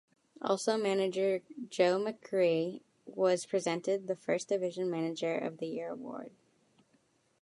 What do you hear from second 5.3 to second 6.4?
of the Year award.